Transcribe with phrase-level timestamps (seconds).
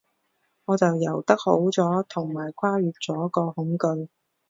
[0.65, 4.07] 我就游得好咗，同埋跨越咗個恐懼